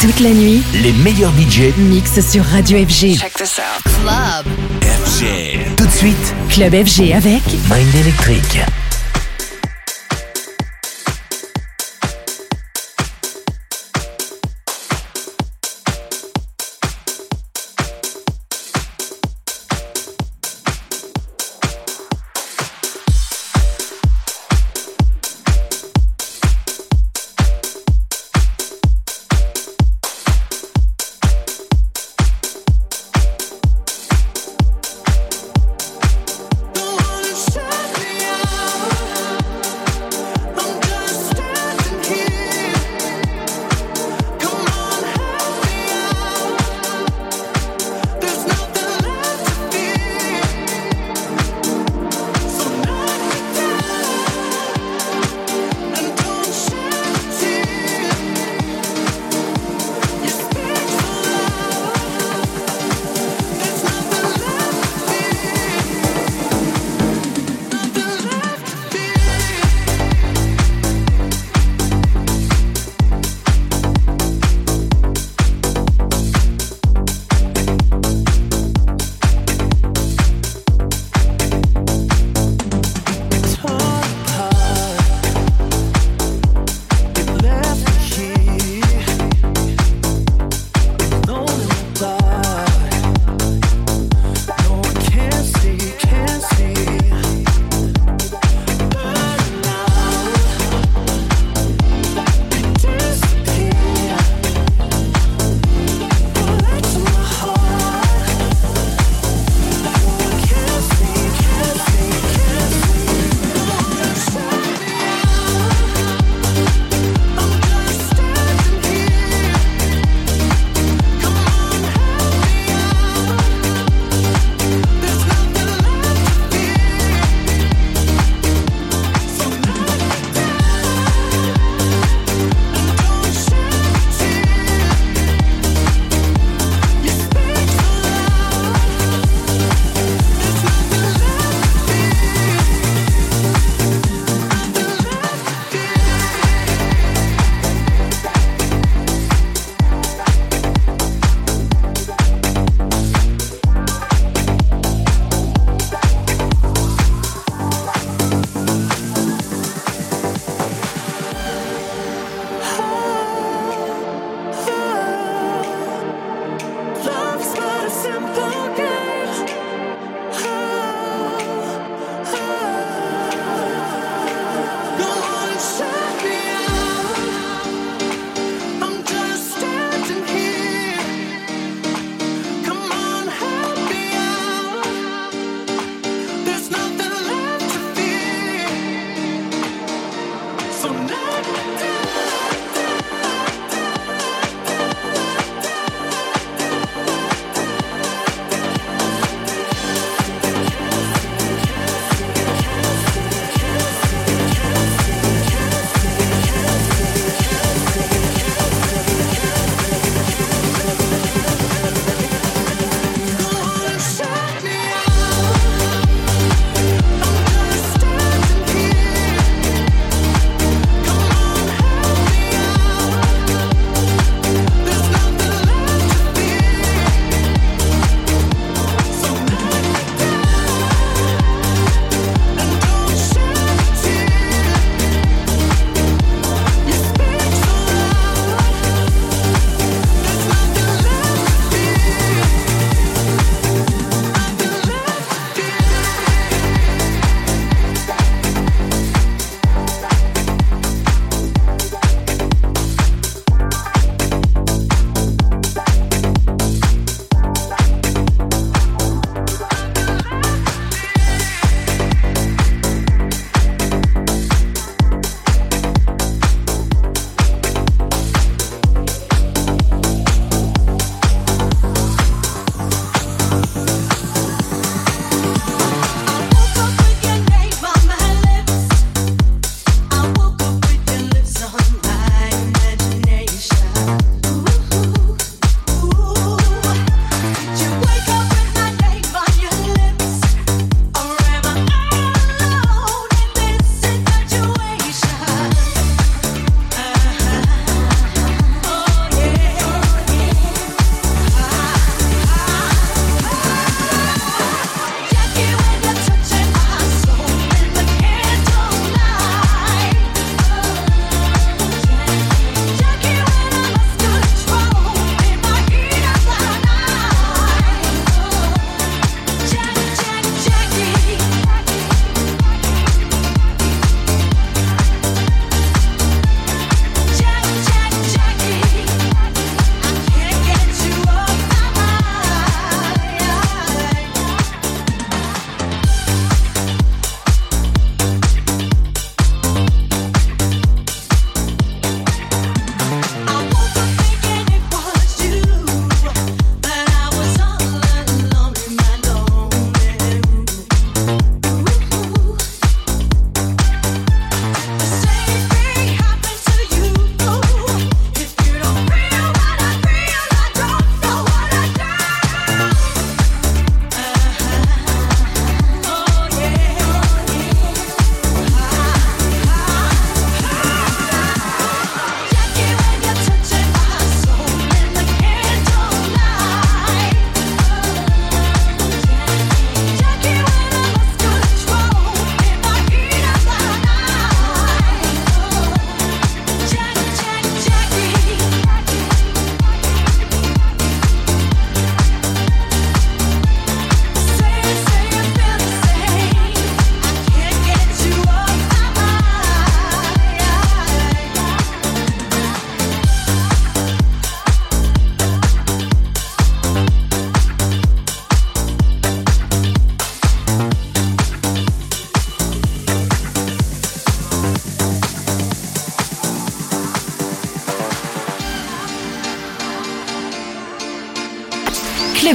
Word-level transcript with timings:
Toute 0.00 0.20
la 0.20 0.30
nuit, 0.30 0.62
Les 0.74 0.92
meilleurs 0.92 1.32
budgets 1.32 1.72
mix 1.78 2.20
sur 2.20 2.44
Radio 2.44 2.78
FG. 2.78 3.16
Check 3.18 3.32
this 3.34 3.58
out. 3.58 3.82
Club. 4.02 4.46
FG. 4.82 5.74
Tout 5.76 5.86
de 5.86 5.90
suite, 5.90 6.34
Club 6.50 6.74
FG 6.74 7.12
avec 7.12 7.42
Mind 7.70 7.94
Electric. 7.94 8.60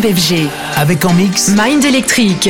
FG. 0.03 0.47
Avec 0.75 1.05
en 1.05 1.13
mix 1.13 1.49
Mind 1.49 1.83
Electric. 1.85 2.49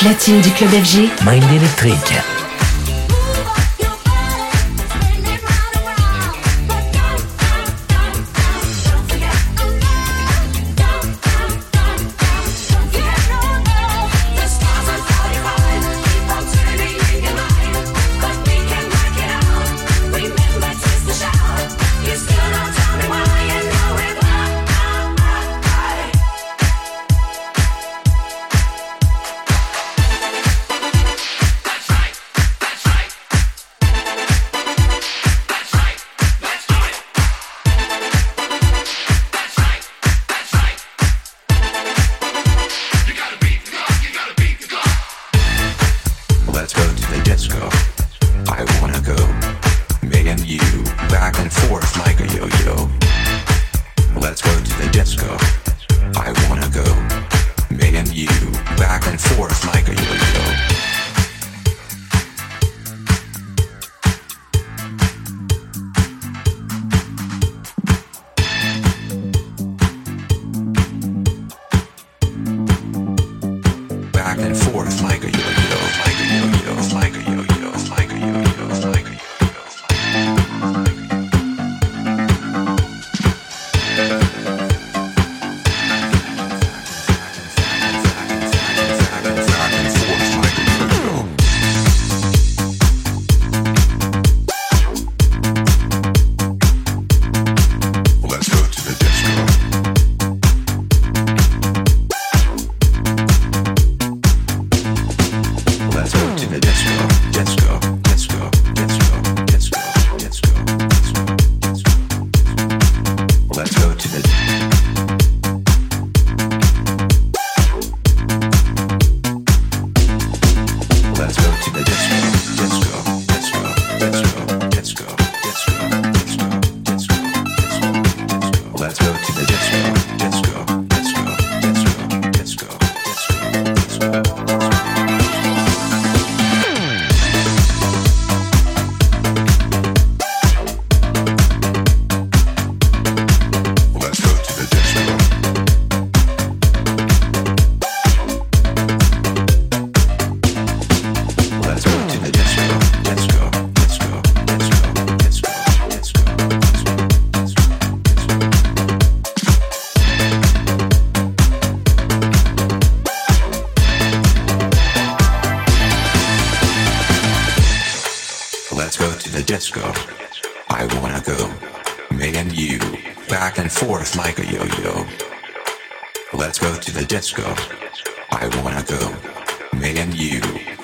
Platine 0.00 0.40
du 0.40 0.50
club 0.52 0.70
FG, 0.70 1.10
Mind 1.26 1.52
Electric. 1.52 2.39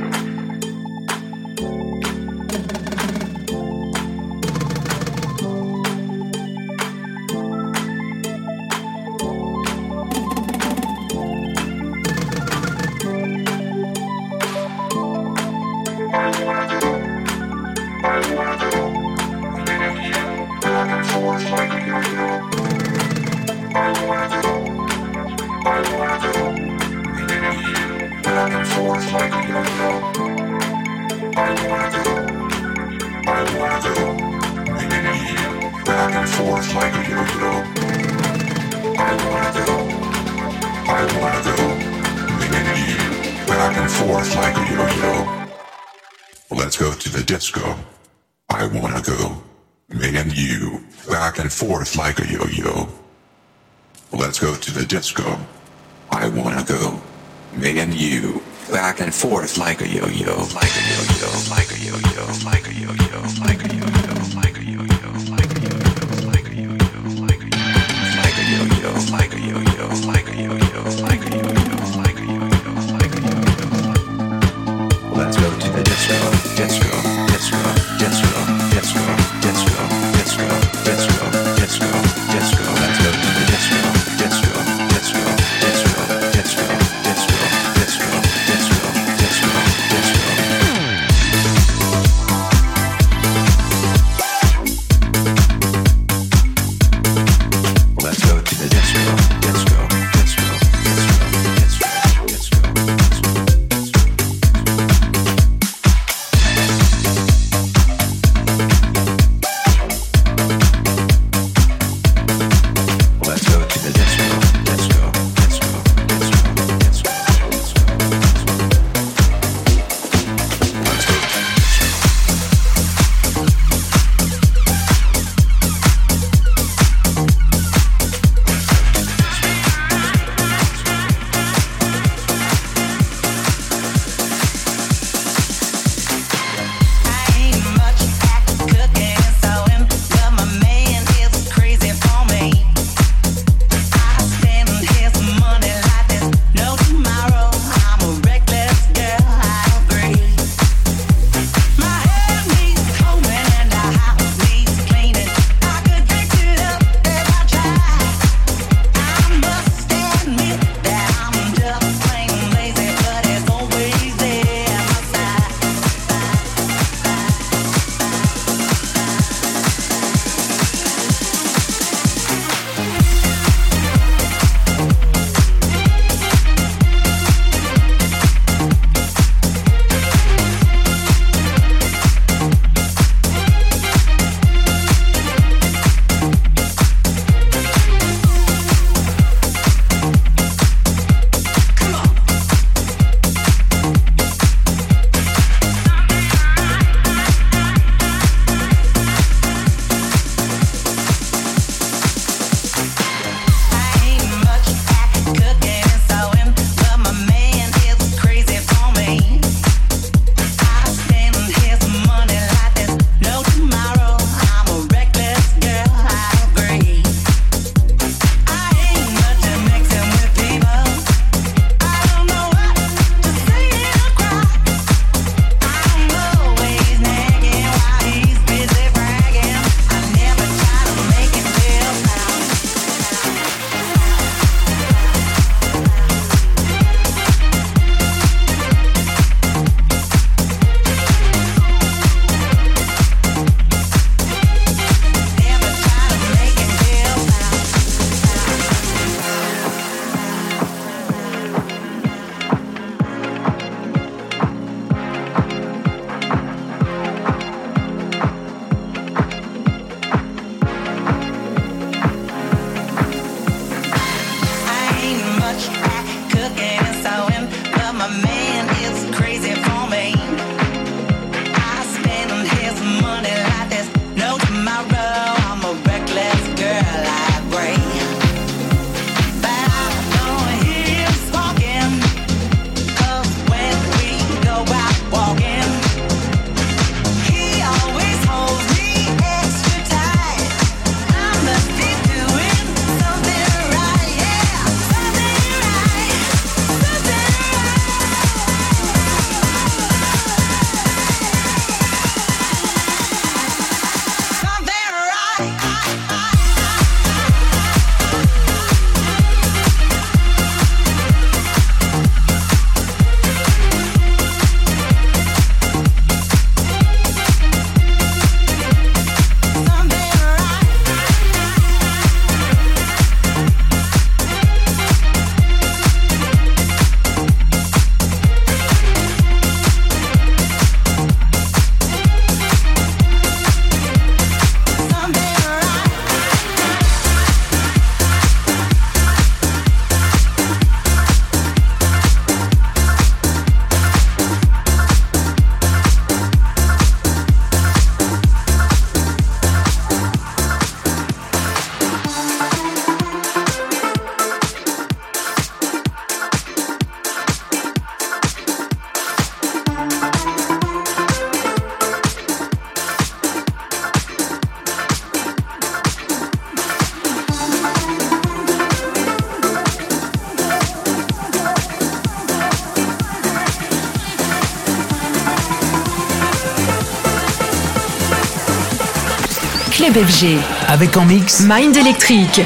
FG. 379.95 380.37
Avec 380.67 380.97
en 380.97 381.05
mix 381.05 381.41
Mind 381.47 381.75
Electric. 381.77 382.41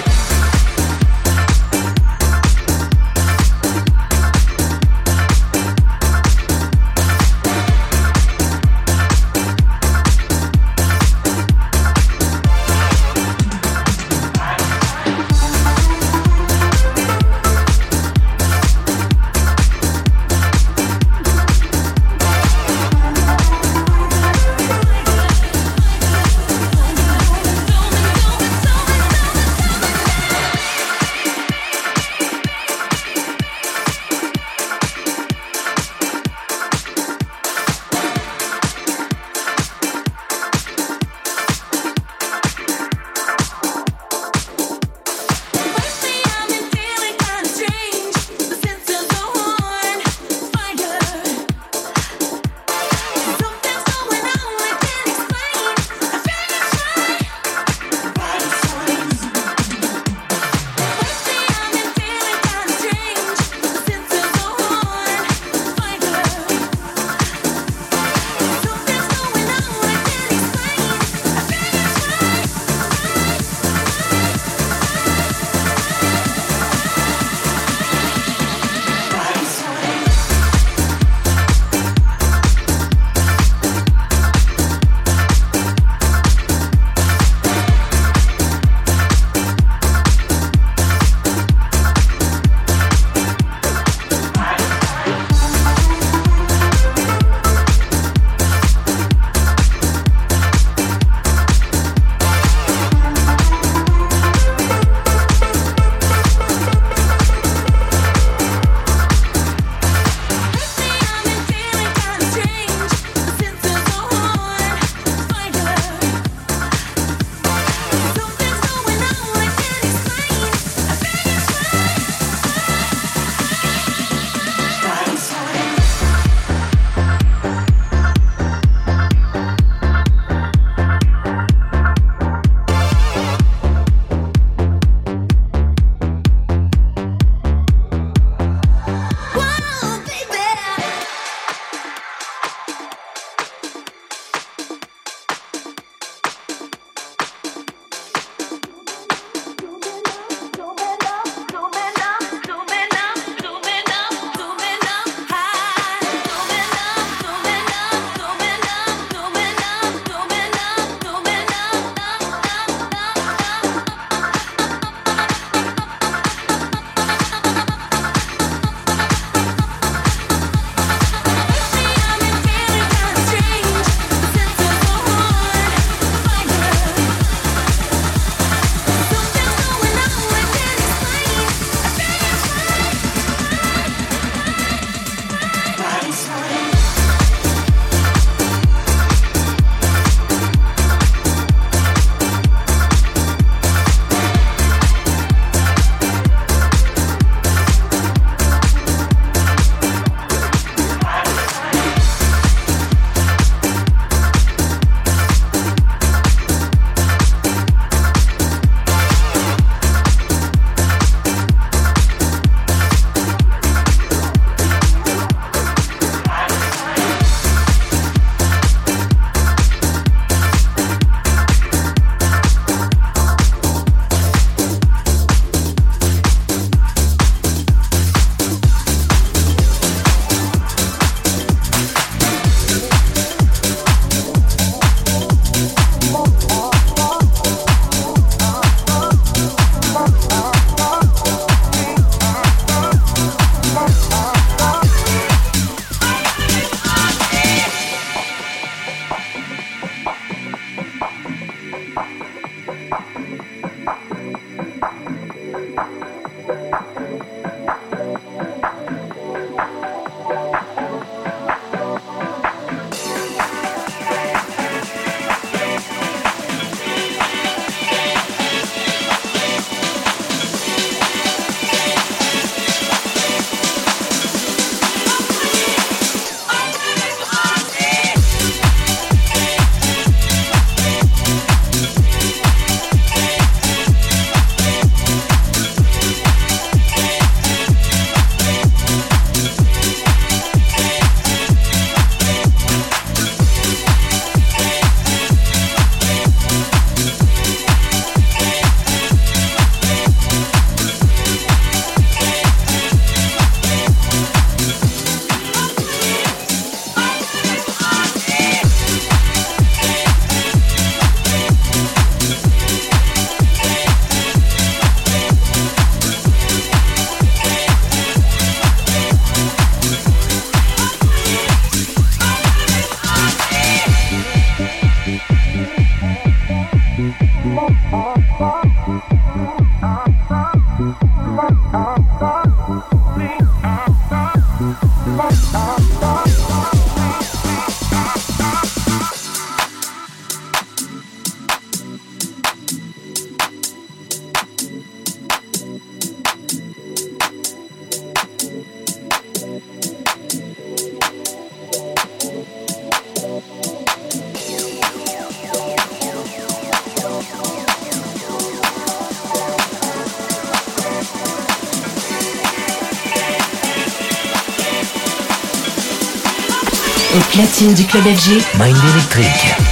Platine 367.40 367.74
du 367.74 367.86
club 367.86 368.04
FG. 368.04 368.32
Mind 368.60 368.78
électrique. 368.94 369.69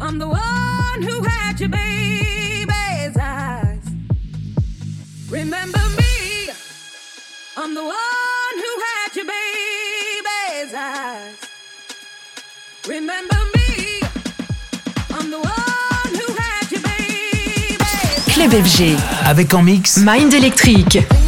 I'm 0.00 0.18
the 0.18 0.28
one 0.28 1.02
who 1.02 1.22
had 1.22 1.58
your 1.60 1.68
baby's 1.68 3.16
eyes. 3.16 3.84
Remember 5.30 5.84
me. 5.98 6.50
I'm 7.56 7.74
the 7.74 7.82
one 7.82 8.54
who 8.54 8.72
had 8.86 9.16
your 9.16 9.26
baby's 9.26 10.74
eyes. 10.74 11.36
Remember 12.86 13.36
me. 13.54 13.56
Clé 18.36 18.48
BFG. 18.48 18.96
Avec 19.24 19.54
en 19.54 19.62
mix 19.62 19.96
Mind 19.96 20.30
Electric. 20.34 21.25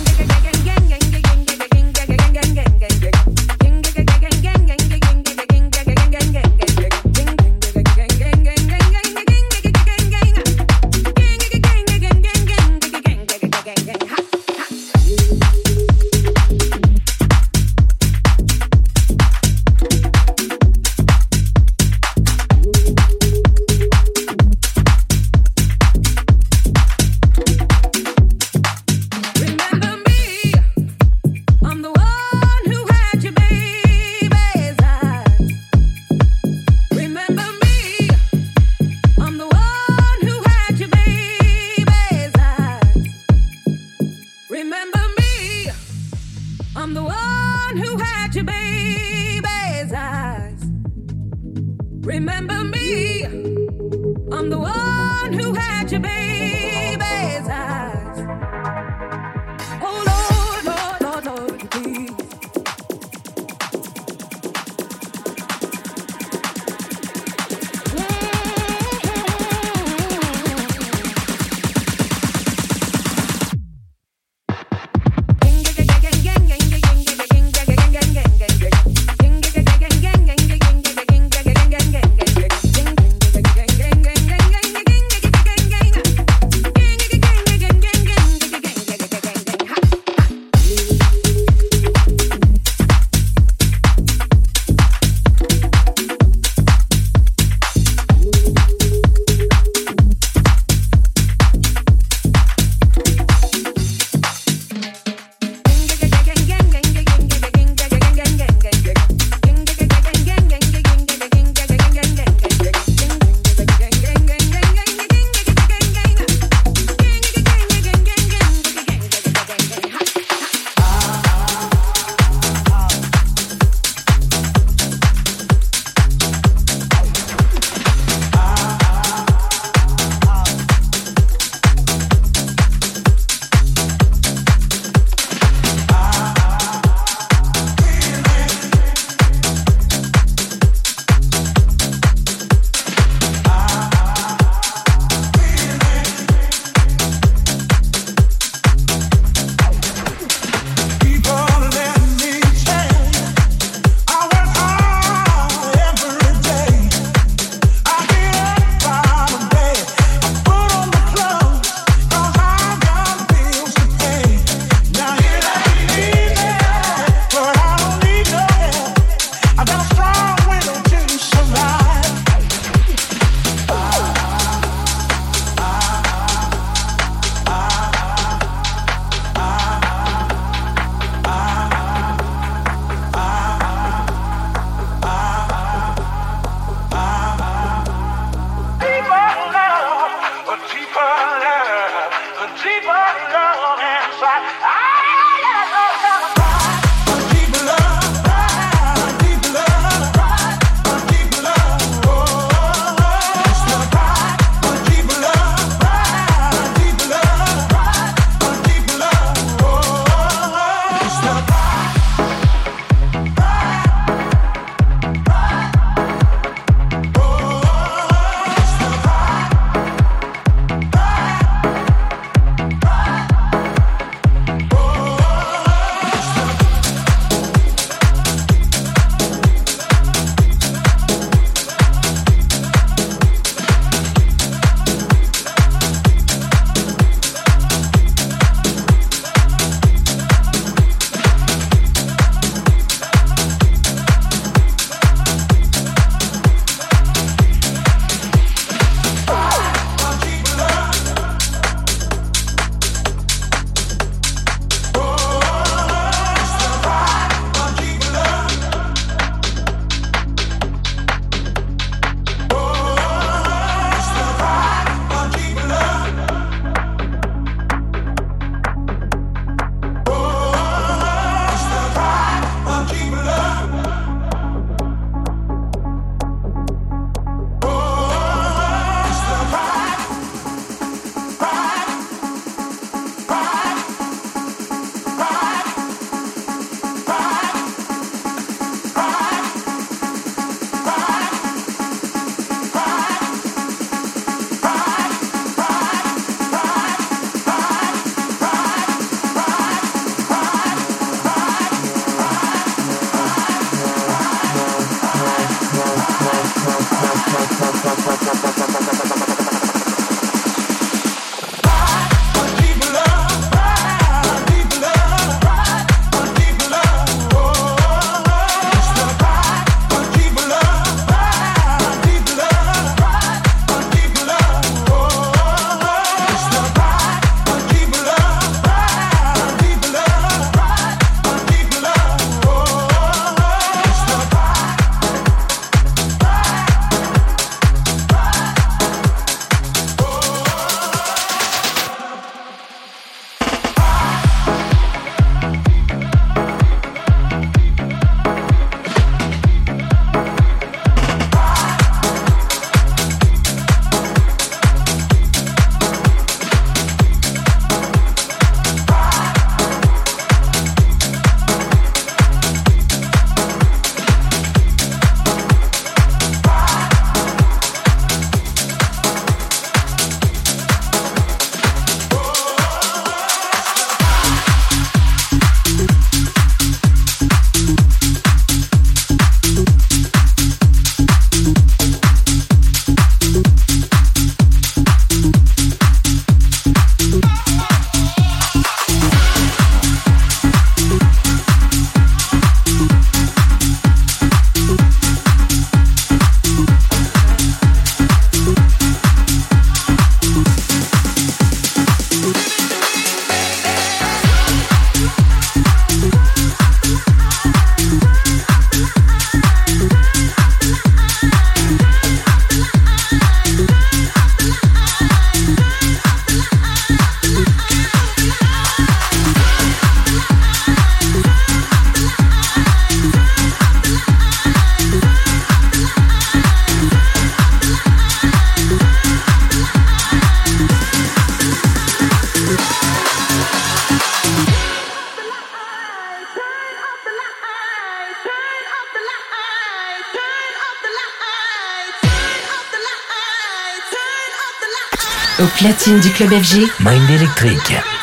Au 445.40 445.46
platine 445.46 446.00
du 446.00 446.10
club 446.10 446.30
FG. 446.30 446.66
Mind 446.80 447.10
électrique. 447.10 447.97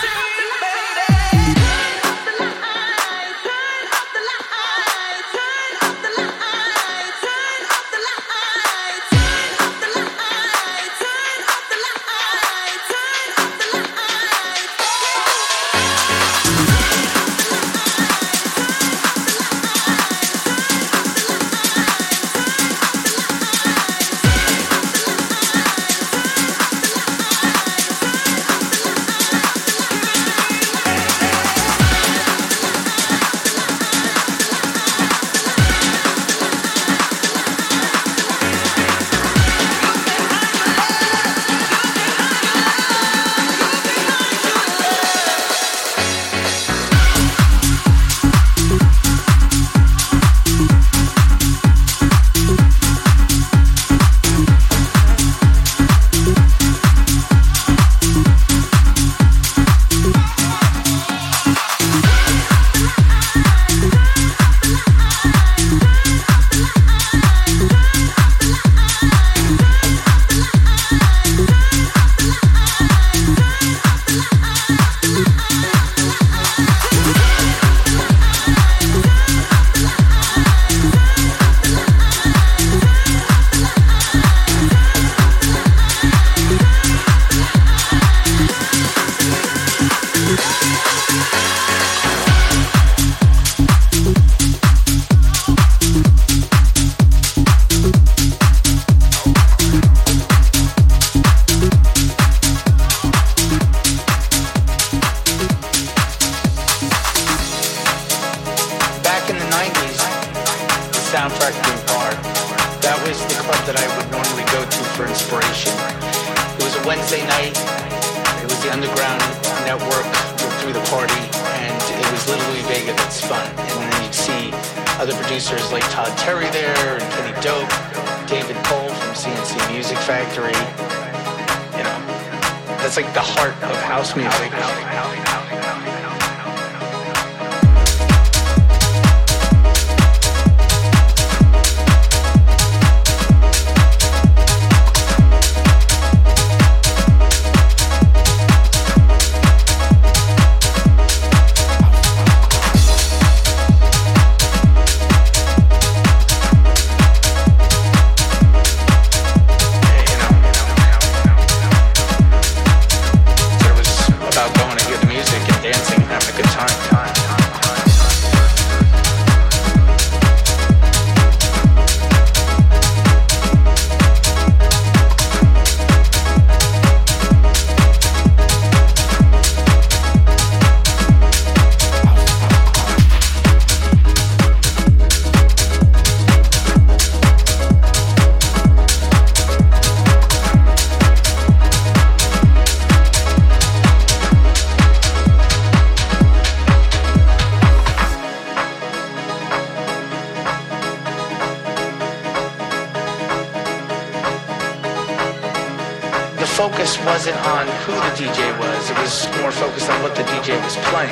focus 206.56 206.98
wasn't 207.04 207.36
on 207.52 207.68
who 207.84 207.92
the 207.92 208.16
DJ 208.16 208.40
was, 208.58 208.90
it 208.90 208.98
was 209.00 209.28
more 209.42 209.52
focused 209.52 209.90
on 209.90 210.02
what 210.02 210.16
the 210.16 210.24
DJ 210.24 210.56
was 210.64 210.78
playing. 210.88 211.12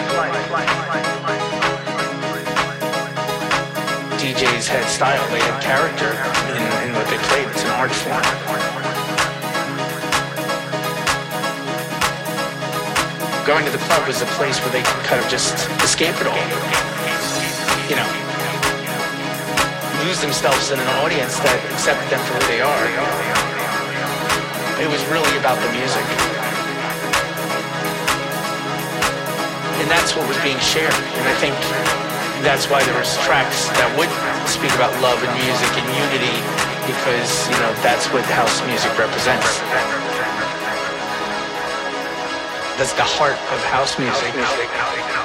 DJs 4.24 4.68
had 4.72 4.88
style, 4.88 5.20
they 5.36 5.44
had 5.44 5.62
character 5.62 6.16
in, 6.56 6.88
in 6.88 6.96
what 6.96 7.06
they 7.12 7.18
played, 7.28 7.46
it's 7.52 7.62
an 7.64 7.72
art 7.72 7.92
form. 7.92 8.24
going 13.46 13.66
to 13.66 13.72
the 13.72 13.84
club 13.92 14.08
was 14.08 14.22
a 14.22 14.26
place 14.40 14.58
where 14.62 14.72
they 14.72 14.82
could 14.82 15.04
kind 15.04 15.22
of 15.22 15.30
just 15.30 15.54
escape 15.84 16.16
it 16.22 16.28
all. 16.28 16.40
You 17.92 18.00
know, 18.00 18.08
lose 20.08 20.22
themselves 20.22 20.72
in 20.72 20.80
an 20.80 20.88
audience 21.04 21.38
that 21.40 21.60
accepted 21.74 22.10
them 22.10 22.24
for 22.24 22.40
who 22.40 22.48
they 22.48 22.62
are 22.62 23.53
it 24.84 24.92
was 24.92 25.00
really 25.08 25.32
about 25.40 25.56
the 25.64 25.72
music. 25.72 26.04
And 29.80 29.88
that's 29.88 30.12
what 30.12 30.28
was 30.28 30.36
being 30.44 30.60
shared. 30.60 30.92
And 30.92 31.24
I 31.24 31.36
think 31.40 31.56
that's 32.44 32.68
why 32.68 32.84
there 32.84 33.00
was 33.00 33.16
tracks 33.24 33.72
that 33.80 33.88
would 33.96 34.12
speak 34.44 34.76
about 34.76 34.92
love 35.00 35.24
and 35.24 35.32
music 35.40 35.72
and 35.80 35.88
unity 35.88 36.36
because, 36.84 37.48
you 37.48 37.56
know, 37.64 37.72
that's 37.80 38.12
what 38.12 38.28
house 38.28 38.60
music 38.68 38.92
represents. 39.00 39.64
That's 42.76 42.92
the 43.00 43.08
heart 43.08 43.40
of 43.56 43.60
house 43.72 43.96
music. 43.98 45.23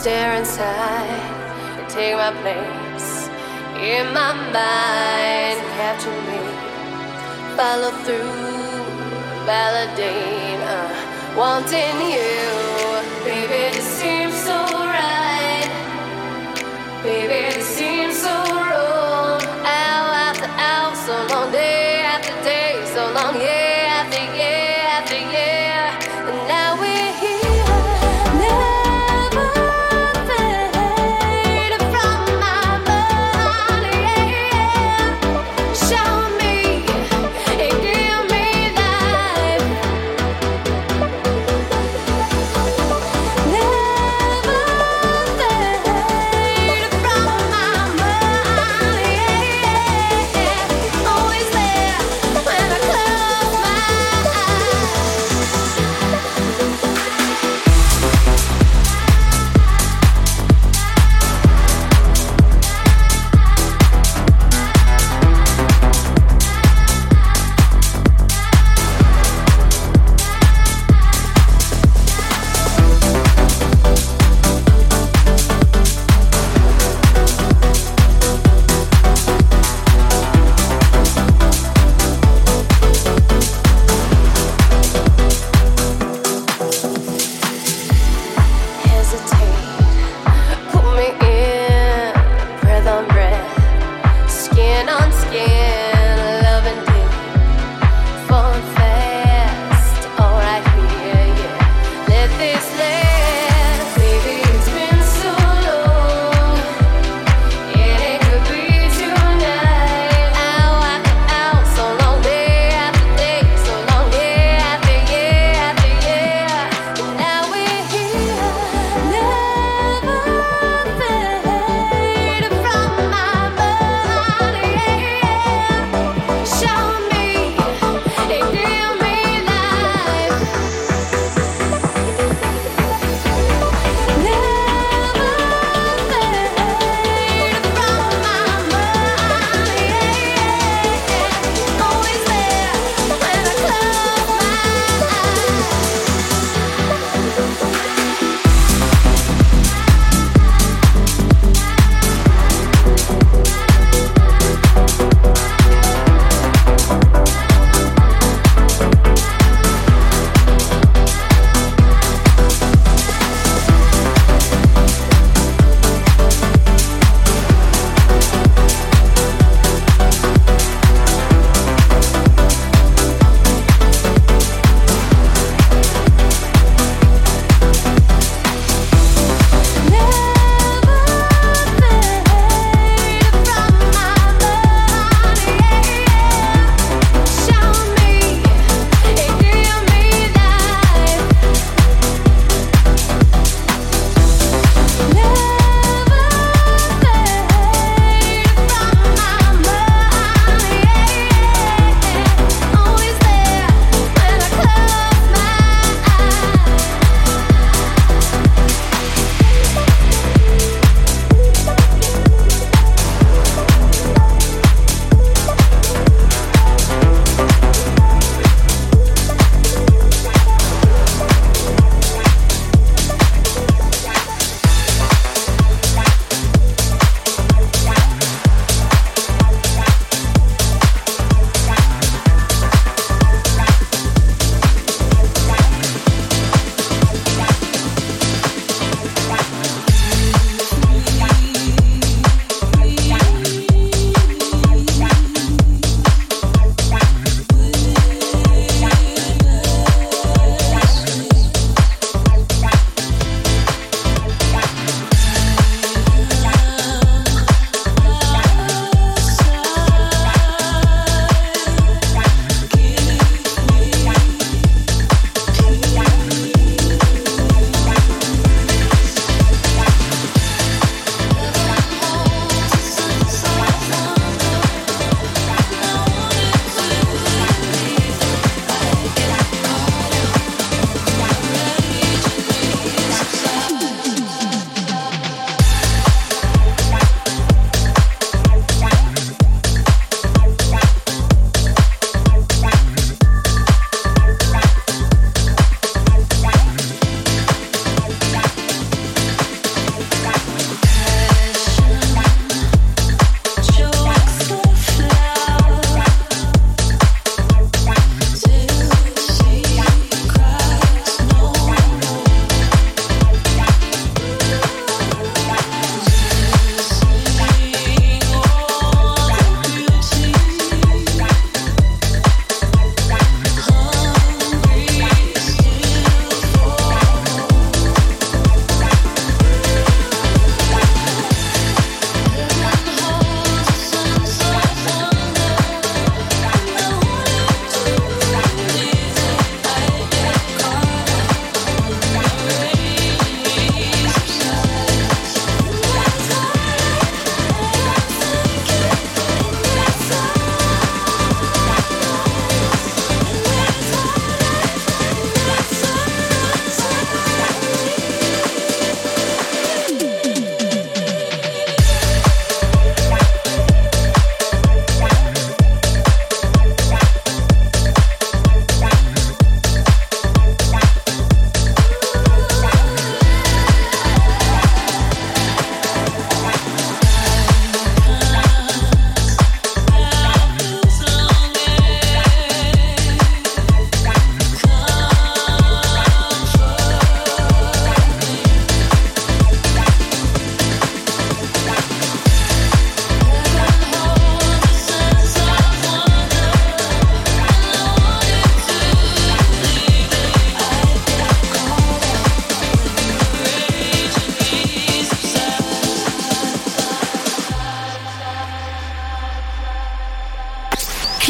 stare 0.00 0.32
inside 0.32 1.20
and 1.78 1.86
take 1.90 2.16
my 2.16 2.32
place 2.40 3.28
in 3.76 4.06
my 4.14 4.32
mind. 4.48 5.58
Capture 5.76 6.20
me, 6.28 6.40
follow 7.54 7.90
through, 8.04 9.44
validate. 9.44 10.60
Uh, 10.62 11.10
wanting 11.36 12.10
you. 12.10 12.69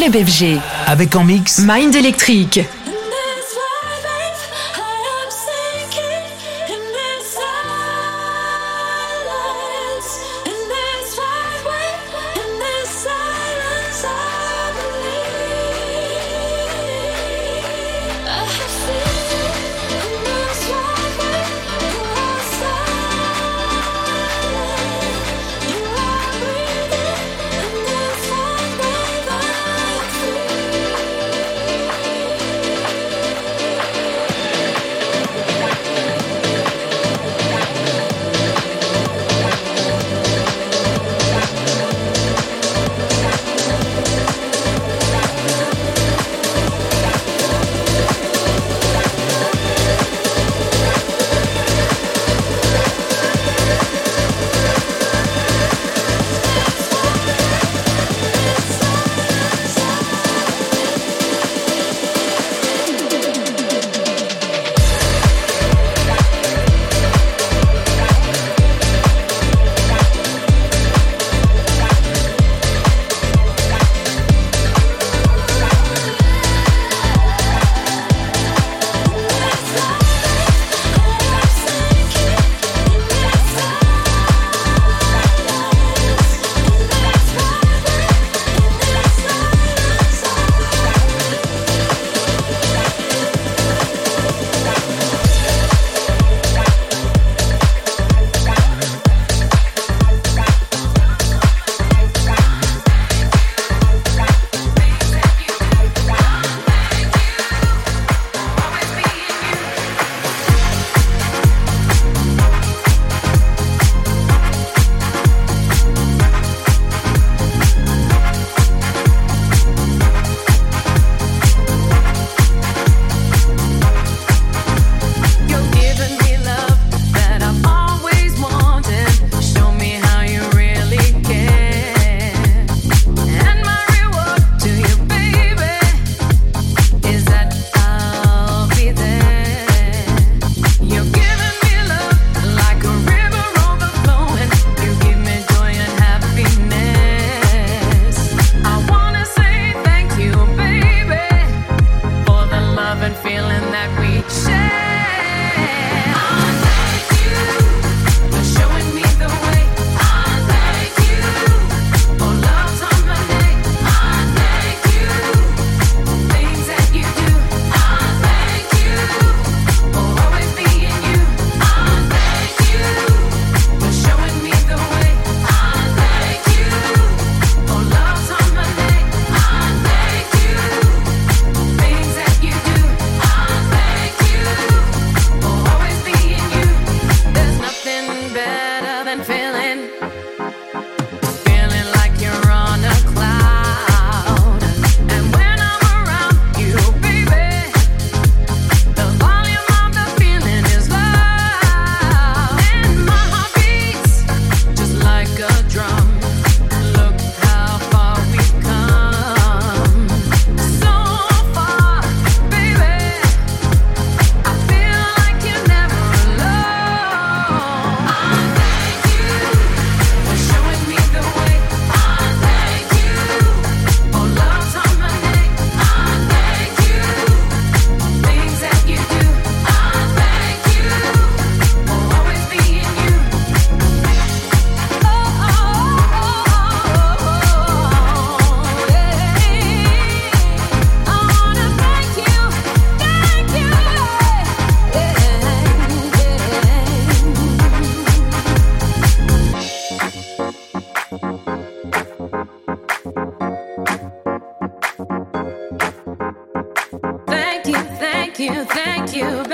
Club 0.01 0.16
FG. 0.16 0.59
Avec 0.86 1.14
en 1.14 1.24
mix 1.24 1.59
Mind 1.59 1.94
Electric. 1.94 2.61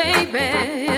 Baby. 0.06 0.95